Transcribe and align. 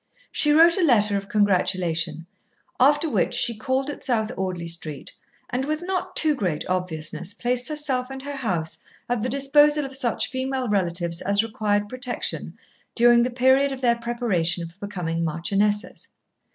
She 0.31 0.51
wrote 0.51 0.77
a 0.79 0.83
letter 0.83 1.15
of 1.15 1.29
congratulation, 1.29 2.25
after 2.79 3.07
which 3.07 3.35
she 3.35 3.55
called 3.55 3.87
at 3.91 4.03
South 4.03 4.31
Audley 4.35 4.67
Street, 4.67 5.13
and 5.51 5.63
with 5.63 5.83
not 5.83 6.15
too 6.15 6.33
great 6.33 6.67
obviousness 6.67 7.35
placed 7.35 7.67
herself 7.67 8.07
and 8.09 8.19
her 8.23 8.37
house 8.37 8.79
at 9.07 9.21
the 9.21 9.29
disposal 9.29 9.85
of 9.85 9.95
such 9.95 10.31
female 10.31 10.67
relatives 10.67 11.21
as 11.21 11.43
required 11.43 11.87
protection 11.87 12.57
during 12.95 13.21
the 13.21 13.29
period 13.29 13.71
of 13.71 13.81
their 13.81 13.95
preparation 13.97 14.67
for 14.67 14.79
becoming 14.79 15.23
marchionesses. 15.23 16.07